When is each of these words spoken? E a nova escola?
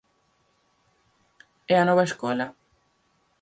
E 1.73 1.75
a 1.81 1.87
nova 1.87 2.07
escola? 2.09 2.45